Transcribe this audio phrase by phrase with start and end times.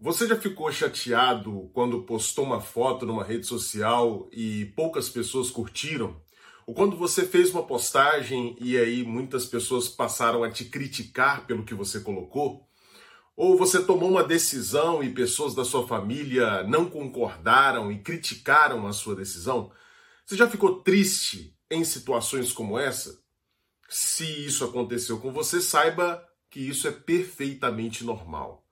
[0.00, 6.22] Você já ficou chateado quando postou uma foto numa rede social e poucas pessoas curtiram?
[6.64, 11.64] Ou quando você fez uma postagem e aí muitas pessoas passaram a te criticar pelo
[11.64, 12.64] que você colocou?
[13.36, 18.92] Ou você tomou uma decisão e pessoas da sua família não concordaram e criticaram a
[18.92, 19.72] sua decisão?
[20.24, 23.20] Você já ficou triste em situações como essa?
[23.88, 28.67] Se isso aconteceu com você, saiba que isso é perfeitamente normal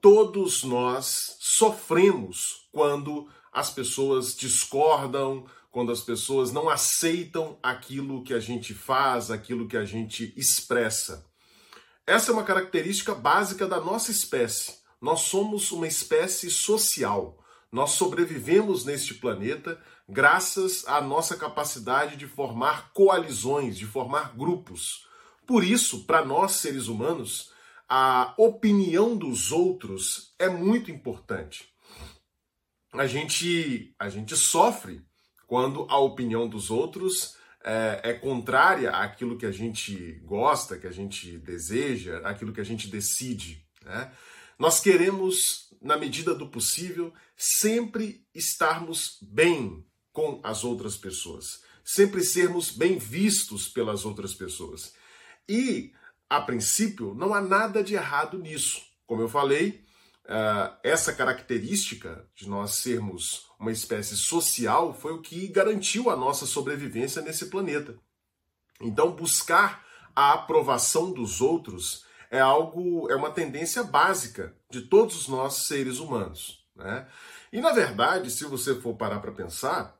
[0.00, 8.40] todos nós sofremos quando as pessoas discordam, quando as pessoas não aceitam aquilo que a
[8.40, 11.26] gente faz, aquilo que a gente expressa.
[12.06, 14.80] Essa é uma característica básica da nossa espécie.
[15.00, 17.38] Nós somos uma espécie social.
[17.70, 25.06] Nós sobrevivemos neste planeta graças à nossa capacidade de formar coalizões, de formar grupos.
[25.46, 27.49] Por isso, para nós seres humanos,
[27.92, 31.68] a opinião dos outros é muito importante.
[32.92, 35.02] A gente, a gente sofre
[35.48, 40.92] quando a opinião dos outros é, é, contrária àquilo que a gente gosta, que a
[40.92, 43.66] gente deseja, aquilo que a gente decide.
[43.84, 44.12] Né?
[44.56, 52.70] Nós queremos, na medida do possível, sempre estarmos bem com as outras pessoas, sempre sermos
[52.70, 54.94] bem vistos pelas outras pessoas.
[55.48, 55.92] E
[56.30, 58.80] a princípio, não há nada de errado nisso.
[59.04, 59.84] Como eu falei,
[60.26, 66.46] uh, essa característica de nós sermos uma espécie social foi o que garantiu a nossa
[66.46, 67.98] sobrevivência nesse planeta.
[68.80, 75.66] Então, buscar a aprovação dos outros é algo, é uma tendência básica de todos nós
[75.66, 76.64] seres humanos.
[76.76, 77.08] Né?
[77.52, 79.98] E na verdade, se você for parar para pensar,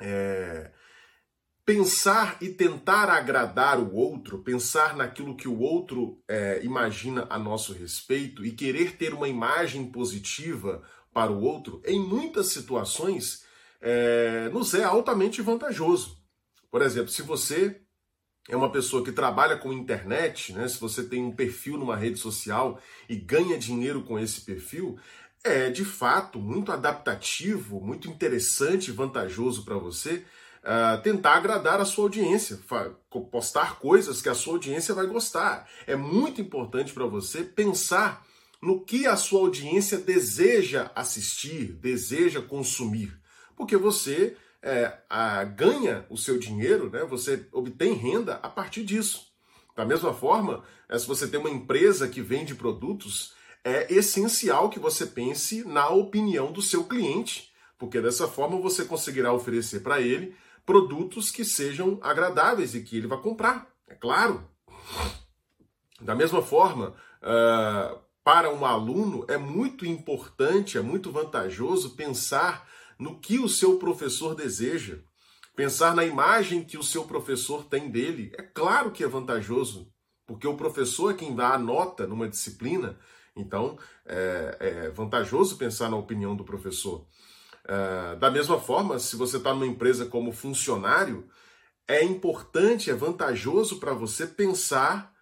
[0.00, 0.72] é,
[1.64, 7.72] pensar e tentar agradar o outro, pensar naquilo que o outro é, imagina a nosso
[7.72, 10.82] respeito e querer ter uma imagem positiva
[11.12, 13.44] para o outro, em muitas situações,
[13.80, 16.18] é, nos é altamente vantajoso.
[16.70, 17.80] Por exemplo, se você
[18.48, 22.18] é uma pessoa que trabalha com internet, né, se você tem um perfil numa rede
[22.18, 24.98] social e ganha dinheiro com esse perfil,
[25.44, 30.24] é de fato muito adaptativo, muito interessante e vantajoso para você
[30.62, 32.58] uh, tentar agradar a sua audiência,
[33.30, 35.68] postar coisas que a sua audiência vai gostar.
[35.86, 38.24] É muito importante para você pensar
[38.60, 43.12] no que a sua audiência deseja assistir, deseja consumir,
[43.56, 47.04] porque você é, a, ganha o seu dinheiro, né?
[47.04, 49.32] você obtém renda a partir disso.
[49.74, 53.34] Da mesma forma, é, se você tem uma empresa que vende produtos,
[53.64, 59.32] é essencial que você pense na opinião do seu cliente, porque dessa forma você conseguirá
[59.32, 64.48] oferecer para ele produtos que sejam agradáveis e que ele vai comprar, é claro.
[66.00, 72.68] Da mesma forma, uh, para um aluno é muito importante, é muito vantajoso pensar
[72.98, 74.98] no que o seu professor deseja,
[75.56, 78.32] pensar na imagem que o seu professor tem dele.
[78.38, 79.92] É claro que é vantajoso,
[80.26, 82.98] porque o professor é quem dá a nota numa disciplina,
[83.34, 87.06] então é, é vantajoso pensar na opinião do professor.
[87.64, 91.28] Uh, da mesma forma, se você está numa empresa como funcionário,
[91.86, 95.12] é importante, é vantajoso para você pensar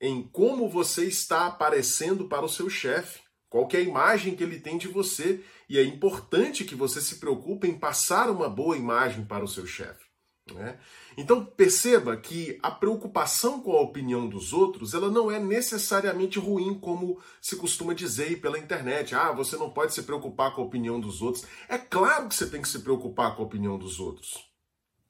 [0.00, 4.60] em como você está aparecendo para o seu chefe, qual é a imagem que ele
[4.60, 9.24] tem de você, e é importante que você se preocupe em passar uma boa imagem
[9.24, 10.09] para o seu chefe.
[10.54, 10.78] Né?
[11.16, 16.78] Então perceba que a preocupação com a opinião dos outros ela não é necessariamente ruim,
[16.78, 19.14] como se costuma dizer pela internet.
[19.14, 21.44] Ah, você não pode se preocupar com a opinião dos outros.
[21.68, 24.34] É claro que você tem que se preocupar com a opinião dos outros,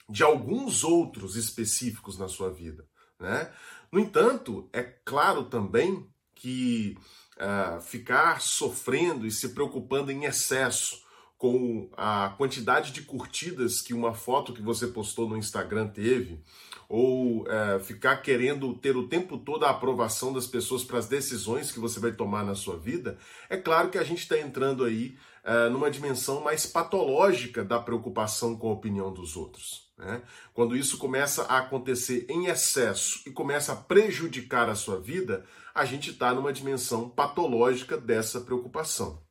[0.08, 2.86] de alguns outros específicos na sua vida.
[3.18, 3.50] Né?
[3.92, 6.96] No entanto, é claro também que
[7.36, 11.02] uh, ficar sofrendo e se preocupando em excesso
[11.40, 16.38] com a quantidade de curtidas que uma foto que você postou no Instagram teve,
[16.86, 21.72] ou é, ficar querendo ter o tempo todo a aprovação das pessoas para as decisões
[21.72, 23.16] que você vai tomar na sua vida,
[23.48, 28.54] é claro que a gente está entrando aí é, numa dimensão mais patológica da preocupação
[28.54, 29.90] com a opinião dos outros.
[29.96, 30.20] Né?
[30.52, 35.86] Quando isso começa a acontecer em excesso e começa a prejudicar a sua vida, a
[35.86, 39.29] gente está numa dimensão patológica dessa preocupação.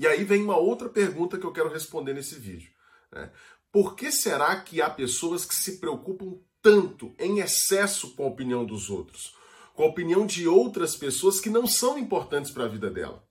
[0.00, 2.70] E aí vem uma outra pergunta que eu quero responder nesse vídeo.
[3.12, 3.30] Né?
[3.70, 8.64] Por que será que há pessoas que se preocupam tanto, em excesso, com a opinião
[8.64, 9.36] dos outros?
[9.74, 13.22] Com a opinião de outras pessoas que não são importantes para a vida dela?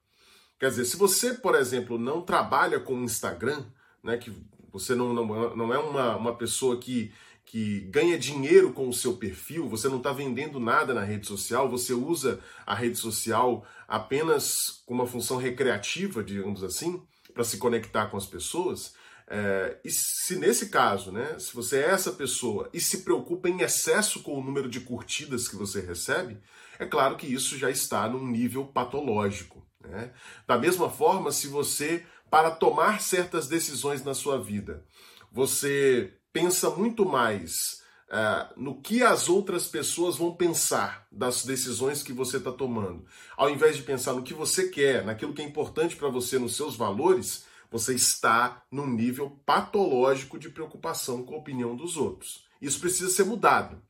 [0.60, 3.66] Quer dizer, se você, por exemplo, não trabalha com Instagram,
[4.04, 4.32] né, que
[4.72, 7.12] você não, não, não é uma, uma pessoa que,
[7.50, 11.68] que ganha dinheiro com o seu perfil, você não está vendendo nada na rede social,
[11.68, 17.02] você usa a rede social apenas com uma função recreativa, digamos assim,
[17.34, 18.94] para se conectar com as pessoas.
[19.28, 23.62] É, e se nesse caso, né, se você é essa pessoa e se preocupa em
[23.62, 26.38] excesso com o número de curtidas que você recebe,
[26.78, 29.66] é claro que isso já está num nível patológico.
[29.82, 30.12] Né?
[30.46, 34.86] Da mesma forma, se você, para tomar certas decisões na sua vida,
[35.32, 42.14] você pensa muito mais uh, no que as outras pessoas vão pensar das decisões que
[42.14, 43.06] você está tomando.
[43.38, 46.56] Ao invés de pensar no que você quer, naquilo que é importante para você, nos
[46.56, 52.48] seus valores, você está num nível patológico de preocupação com a opinião dos outros.
[52.62, 53.82] Isso precisa ser mudado.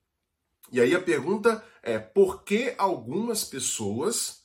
[0.71, 4.43] E aí a pergunta é: por que algumas pessoas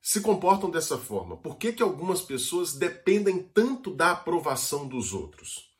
[0.00, 1.36] se comportam dessa forma?
[1.36, 5.71] Por que, que algumas pessoas dependem tanto da aprovação dos outros?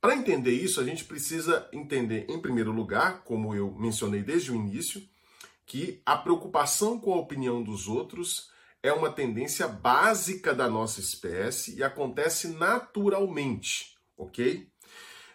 [0.00, 4.54] Para entender isso, a gente precisa entender, em primeiro lugar, como eu mencionei desde o
[4.54, 5.02] início,
[5.66, 8.50] que a preocupação com a opinião dos outros
[8.82, 14.66] é uma tendência básica da nossa espécie e acontece naturalmente, ok?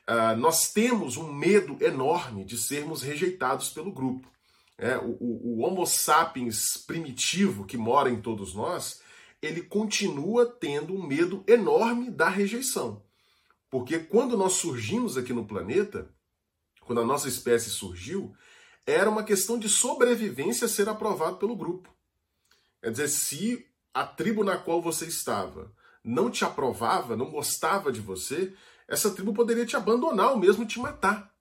[0.09, 4.27] Uh, nós temos um medo enorme de sermos rejeitados pelo grupo.
[4.77, 9.01] É, o, o, o Homo sapiens primitivo que mora em todos nós,
[9.41, 13.04] ele continua tendo um medo enorme da rejeição.
[13.75, 16.09] Porque quando nós surgimos aqui no planeta,
[16.85, 18.33] quando a nossa espécie surgiu,
[18.87, 21.93] era uma questão de sobrevivência ser aprovado pelo grupo.
[22.81, 27.99] Quer dizer, se a tribo na qual você estava não te aprovava, não gostava de
[27.99, 28.53] você,
[28.87, 31.35] essa tribo poderia te abandonar ou mesmo te matar.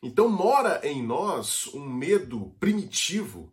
[0.00, 3.52] Então mora em nós um medo primitivo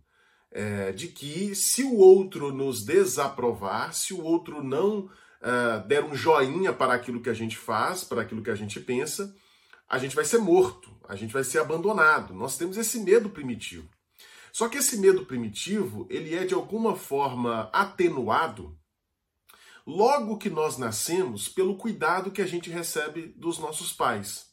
[0.51, 5.09] é, de que se o outro nos desaprovar, se o outro não
[5.41, 8.79] uh, der um joinha para aquilo que a gente faz, para aquilo que a gente
[8.79, 9.35] pensa,
[9.87, 12.33] a gente vai ser morto, a gente vai ser abandonado.
[12.33, 13.87] Nós temos esse medo primitivo.
[14.51, 18.77] Só que esse medo primitivo, ele é de alguma forma atenuado
[19.85, 24.47] logo que nós nascemos pelo cuidado que a gente recebe dos nossos pais.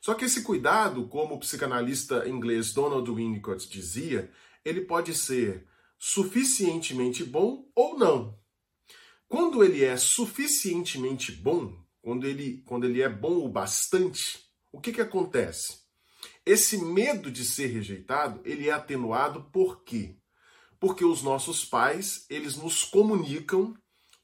[0.00, 4.30] Só que esse cuidado, como o psicanalista inglês Donald Winnicott dizia,
[4.64, 5.66] ele pode ser
[5.98, 8.38] suficientemente bom ou não.
[9.28, 14.38] Quando ele é suficientemente bom, quando ele, quando ele é bom o bastante,
[14.72, 15.80] o que, que acontece?
[16.44, 20.16] Esse medo de ser rejeitado, ele é atenuado por quê?
[20.78, 23.74] Porque os nossos pais, eles nos comunicam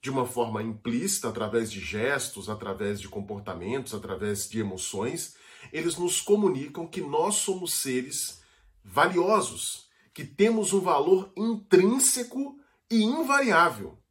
[0.01, 5.37] de uma forma implícita, através de gestos, através de comportamentos, através de emoções,
[5.73, 8.43] eles nos comunicam que nós somos seres
[8.85, 12.59] valiosos, que temos um valor intrínseco
[12.91, 14.02] e invariável.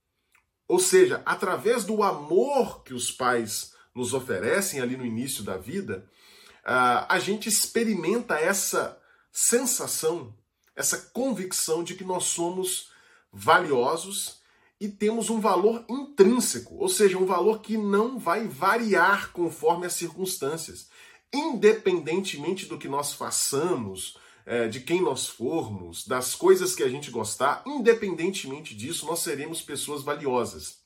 [0.71, 6.09] Ou seja, através do amor que os pais nos oferecem ali no início da vida,
[6.63, 8.97] a gente experimenta essa
[9.33, 10.33] sensação,
[10.73, 12.89] essa convicção de que nós somos
[13.33, 14.39] valiosos
[14.79, 19.93] e temos um valor intrínseco, ou seja, um valor que não vai variar conforme as
[19.93, 20.87] circunstâncias,
[21.33, 27.11] independentemente do que nós façamos, é, de quem nós formos, das coisas que a gente
[27.11, 30.79] gostar, independentemente disso, nós seremos pessoas valiosas.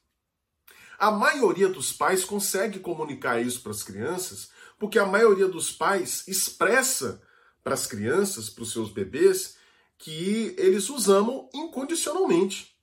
[0.98, 4.50] A maioria dos pais consegue comunicar isso para as crianças,
[4.80, 7.22] porque a maioria dos pais expressa
[7.64, 9.58] para as crianças, para os seus bebês,
[9.98, 12.76] que eles os amam incondicionalmente.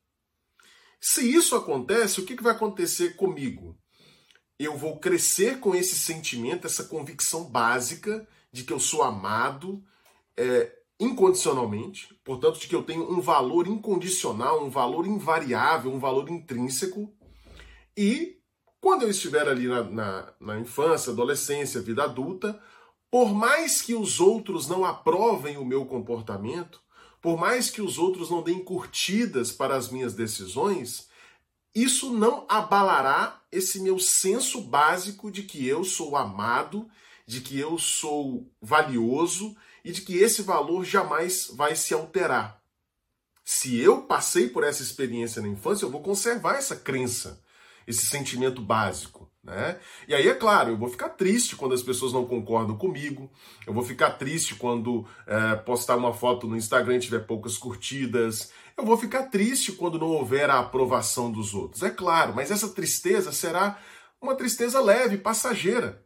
[1.00, 3.76] Se isso acontece, o que vai acontecer comigo?
[4.58, 9.82] Eu vou crescer com esse sentimento, essa convicção básica de que eu sou amado,
[10.36, 16.30] é, incondicionalmente, portanto, de que eu tenho um valor incondicional, um valor invariável, um valor
[16.30, 17.12] intrínseco.
[17.96, 18.38] E
[18.80, 22.60] quando eu estiver ali na, na, na infância, adolescência, vida adulta,
[23.10, 26.80] por mais que os outros não aprovem o meu comportamento,
[27.20, 31.08] por mais que os outros não deem curtidas para as minhas decisões,
[31.74, 36.88] isso não abalará esse meu senso básico de que eu sou amado,
[37.26, 42.60] de que eu sou valioso e de que esse valor jamais vai se alterar.
[43.44, 47.42] Se eu passei por essa experiência na infância, eu vou conservar essa crença,
[47.86, 49.30] esse sentimento básico.
[49.42, 49.80] Né?
[50.06, 53.28] E aí, é claro, eu vou ficar triste quando as pessoas não concordam comigo,
[53.66, 58.52] eu vou ficar triste quando é, postar uma foto no Instagram e tiver poucas curtidas,
[58.76, 62.68] eu vou ficar triste quando não houver a aprovação dos outros, é claro, mas essa
[62.68, 63.80] tristeza será
[64.20, 66.04] uma tristeza leve, passageira.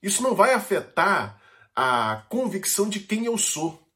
[0.00, 1.40] Isso não vai afetar
[1.76, 3.86] a convicção de quem eu sou.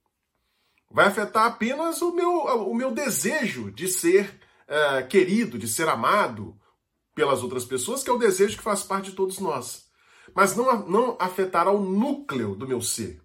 [0.91, 6.61] Vai afetar apenas o meu, o meu desejo de ser uh, querido, de ser amado
[7.15, 9.89] pelas outras pessoas, que é o desejo que faz parte de todos nós.
[10.35, 13.23] Mas não, não afetará o núcleo do meu ser.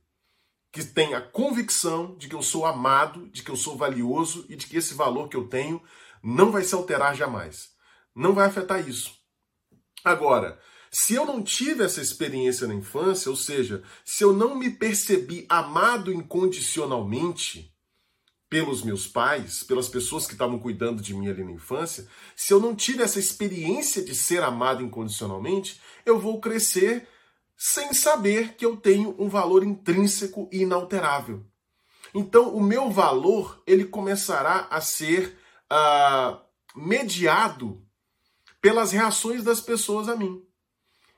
[0.72, 4.58] que tem a convicção de que eu sou amado, de que eu sou valioso e
[4.58, 5.82] de que esse valor que eu tenho
[6.22, 7.70] não vai se alterar jamais.
[8.14, 9.14] Não vai afetar isso.
[10.04, 10.60] Agora,
[10.98, 15.46] se eu não tive essa experiência na infância, ou seja, se eu não me percebi
[15.50, 17.70] amado incondicionalmente
[18.50, 22.62] pelos meus pais, pelas pessoas que estavam cuidando de mim ali na infância, se eu
[22.62, 27.06] não tive essa experiência de ser amado incondicionalmente, eu vou crescer
[27.58, 31.46] sem saber que eu tenho um valor intrínseco e inalterável.
[32.14, 35.38] Então, o meu valor ele começará a ser
[35.70, 36.40] uh,
[36.74, 37.86] mediado
[38.62, 40.42] pelas reações das pessoas a mim.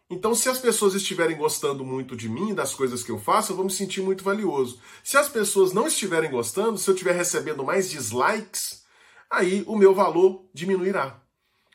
[0.10, 3.58] Então, se as pessoas estiverem gostando muito de mim, das coisas que eu faço, eu
[3.58, 4.80] vou me sentir muito valioso.
[5.04, 8.86] Se as pessoas não estiverem gostando, se eu estiver recebendo mais dislikes,
[9.30, 11.22] aí o meu valor diminuirá.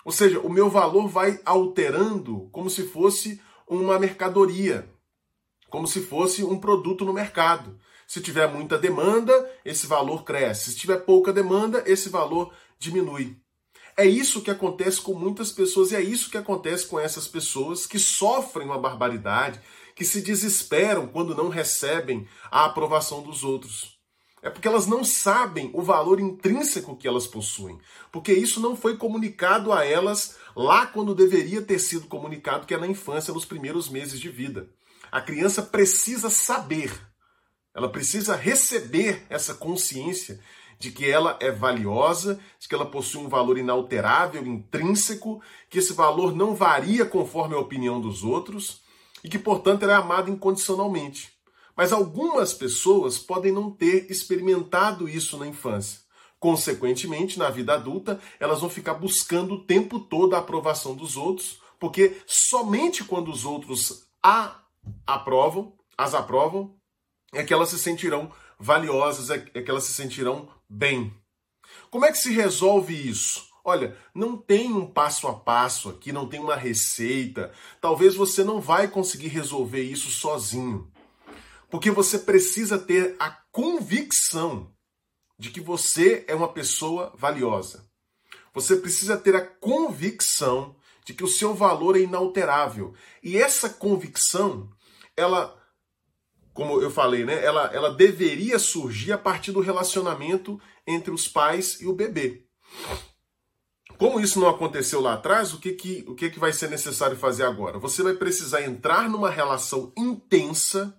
[0.03, 4.91] Ou seja, o meu valor vai alterando como se fosse uma mercadoria,
[5.69, 7.79] como se fosse um produto no mercado.
[8.07, 10.73] Se tiver muita demanda, esse valor cresce.
[10.73, 13.42] Se tiver pouca demanda, esse valor diminui.
[13.97, 17.87] É isso que acontece com muitas pessoas e é isso que acontece com essas pessoas
[17.87, 19.61] que sofrem uma barbaridade,
[19.95, 24.01] que se desesperam quando não recebem a aprovação dos outros.
[24.43, 27.79] É porque elas não sabem o valor intrínseco que elas possuem,
[28.11, 32.79] porque isso não foi comunicado a elas lá quando deveria ter sido comunicado, que é
[32.79, 34.69] na infância, nos primeiros meses de vida.
[35.13, 36.93] A criança precisa saber,
[37.73, 40.41] ela precisa receber essa consciência
[40.83, 45.93] de que ela é valiosa, de que ela possui um valor inalterável, intrínseco, que esse
[45.93, 48.83] valor não varia conforme a opinião dos outros
[49.23, 51.33] e que, portanto, ela é amada incondicionalmente.
[51.77, 56.01] Mas algumas pessoas podem não ter experimentado isso na infância.
[56.41, 61.61] Consequentemente, na vida adulta, elas vão ficar buscando o tempo todo a aprovação dos outros,
[61.79, 64.61] porque somente quando os outros a
[65.07, 66.75] aprovam, as aprovam,
[67.33, 71.13] é que elas se sentirão valiosas, é, é que elas se sentirão bem.
[71.91, 73.51] Como é que se resolve isso?
[73.65, 77.53] Olha, não tem um passo a passo aqui, não tem uma receita.
[77.81, 80.91] Talvez você não vai conseguir resolver isso sozinho.
[81.71, 84.71] Porque você precisa ter a convicção
[85.39, 87.89] de que você é uma pessoa valiosa.
[88.53, 92.95] Você precisa ter a convicção de que o seu valor é inalterável.
[93.23, 94.71] E essa convicção,
[95.17, 95.57] ela,
[96.53, 101.81] como eu falei, né, ela, ela deveria surgir a partir do relacionamento entre os pais
[101.81, 102.45] e o bebê.
[103.99, 107.17] Como isso não aconteceu lá atrás, o que, que, o que, que vai ser necessário
[107.17, 107.79] fazer agora?
[107.79, 110.97] Você vai precisar entrar numa relação intensa,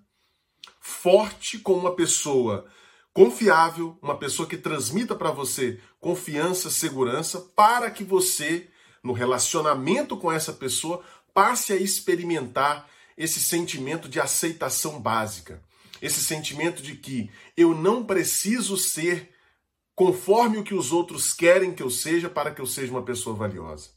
[0.80, 2.66] forte com uma pessoa
[3.14, 8.70] confiável, uma pessoa que transmita para você confiança, segurança, para que você,
[9.04, 15.62] no relacionamento com essa pessoa, passe a experimentar esse sentimento de aceitação básica,
[16.01, 19.34] esse sentimento de que eu não preciso ser
[19.96, 23.36] conforme o que os outros querem que eu seja para que eu seja uma pessoa
[23.36, 23.89] valiosa.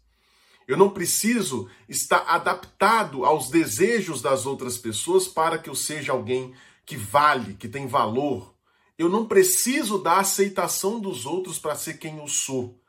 [0.69, 6.55] Eu não preciso estar adaptado aos desejos das outras pessoas para que eu seja alguém
[6.85, 8.57] que vale, que tem valor,
[8.99, 12.81] eu não preciso da aceitação dos outros para ser quem eu sou.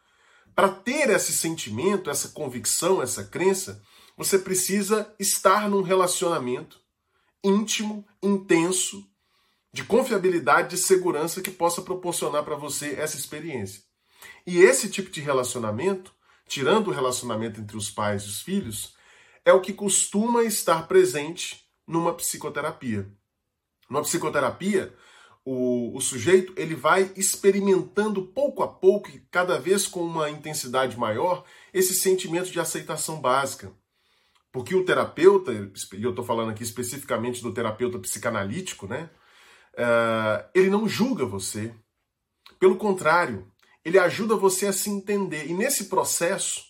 [0.55, 3.81] Para ter esse sentimento, essa convicção, essa crença,
[4.17, 6.81] você precisa estar num relacionamento
[7.43, 9.07] íntimo, intenso,
[9.71, 13.83] de confiabilidade, de segurança que possa proporcionar para você essa experiência.
[14.45, 16.11] E esse tipo de relacionamento,
[16.47, 18.95] tirando o relacionamento entre os pais e os filhos,
[19.45, 23.07] é o que costuma estar presente numa psicoterapia.
[23.87, 24.93] Numa psicoterapia,
[25.45, 30.97] o, o sujeito ele vai experimentando pouco a pouco e cada vez com uma intensidade
[30.97, 33.71] maior esse sentimento de aceitação básica.
[34.51, 39.09] Porque o terapeuta, e eu estou falando aqui especificamente do terapeuta psicanalítico, né?
[39.73, 41.73] Uh, ele não julga você.
[42.59, 43.51] Pelo contrário,
[43.85, 45.47] ele ajuda você a se entender.
[45.47, 46.63] E nesse processo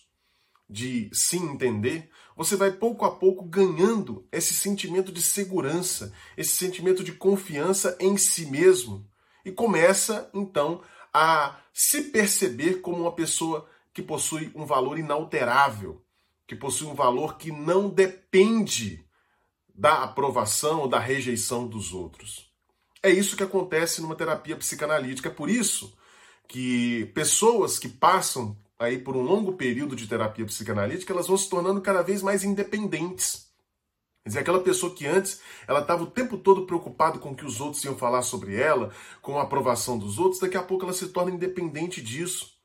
[0.68, 7.02] de se entender, você vai pouco a pouco ganhando esse sentimento de segurança, esse sentimento
[7.02, 9.08] de confiança em si mesmo
[9.44, 10.82] e começa então
[11.12, 16.04] a se perceber como uma pessoa que possui um valor inalterável,
[16.48, 19.04] que possui um valor que não depende
[19.72, 22.50] da aprovação ou da rejeição dos outros.
[23.02, 25.96] É isso que acontece numa terapia psicanalítica, é por isso
[26.48, 31.50] que pessoas que passam aí por um longo período de terapia psicanalítica, elas vão se
[31.50, 33.48] tornando cada vez mais independentes.
[34.22, 37.44] Quer dizer, aquela pessoa que antes ela estava o tempo todo preocupada com o que
[37.44, 40.94] os outros iam falar sobre ela, com a aprovação dos outros, daqui a pouco ela
[40.94, 42.57] se torna independente disso.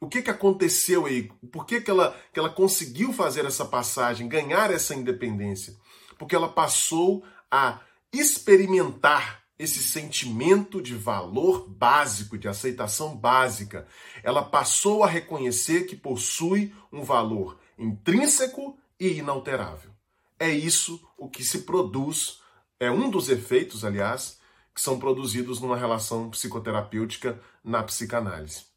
[0.00, 1.24] O que, que aconteceu aí?
[1.50, 5.74] Por que, que, ela, que ela conseguiu fazer essa passagem, ganhar essa independência?
[6.16, 7.80] Porque ela passou a
[8.12, 13.88] experimentar esse sentimento de valor básico, de aceitação básica.
[14.22, 19.90] Ela passou a reconhecer que possui um valor intrínseco e inalterável.
[20.38, 22.40] É isso o que se produz,
[22.78, 24.38] é um dos efeitos, aliás,
[24.72, 28.67] que são produzidos numa relação psicoterapêutica na psicanálise.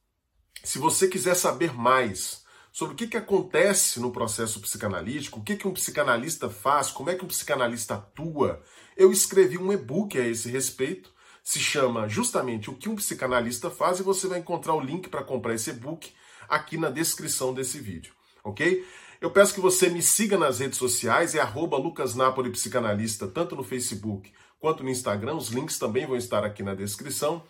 [0.64, 5.56] Se você quiser saber mais sobre o que, que acontece no processo psicanalítico, o que,
[5.56, 8.62] que um psicanalista faz, como é que um psicanalista atua,
[8.96, 11.12] eu escrevi um e-book a esse respeito.
[11.44, 15.24] Se chama justamente O que um psicanalista faz e você vai encontrar o link para
[15.24, 16.14] comprar esse e-book
[16.48, 18.14] aqui na descrição desse vídeo,
[18.44, 18.86] ok?
[19.20, 21.78] Eu peço que você me siga nas redes sociais, é arroba
[22.52, 25.36] Psicanalista, tanto no Facebook quanto no Instagram.
[25.36, 27.44] Os links também vão estar aqui na descrição.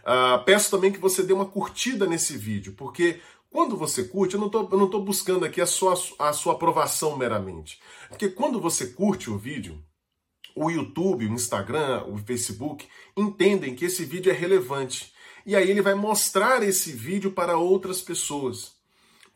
[0.00, 3.20] Uh, peço também que você dê uma curtida nesse vídeo, porque
[3.50, 4.46] quando você curte, eu não
[4.84, 7.80] estou buscando aqui a sua, a sua aprovação meramente.
[8.08, 9.82] Porque quando você curte o vídeo,
[10.54, 15.12] o YouTube, o Instagram, o Facebook entendem que esse vídeo é relevante.
[15.46, 18.77] E aí ele vai mostrar esse vídeo para outras pessoas.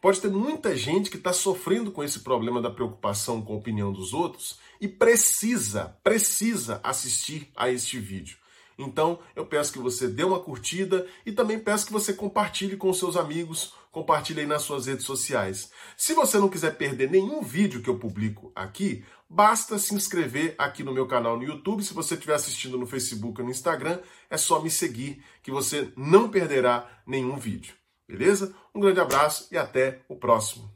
[0.02, 3.92] Pode ter muita gente que está sofrendo com esse problema da preocupação com a opinião
[3.92, 8.36] dos outros e precisa, precisa assistir a este vídeo.
[8.76, 12.92] Então, eu peço que você dê uma curtida e também peço que você compartilhe com
[12.92, 15.70] seus amigos, compartilhe aí nas suas redes sociais.
[15.96, 20.82] Se você não quiser perder nenhum vídeo que eu publico aqui, basta se inscrever aqui
[20.82, 21.84] no meu canal no YouTube.
[21.84, 25.92] Se você estiver assistindo no Facebook ou no Instagram, é só me seguir que você
[25.96, 27.80] não perderá nenhum vídeo.
[28.12, 28.54] Beleza?
[28.74, 30.70] Um grande abraço e até o próximo.